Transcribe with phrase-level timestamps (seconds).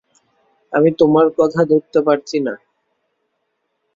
[0.73, 2.53] আমি তোমার কথা ধরতে পারছি না।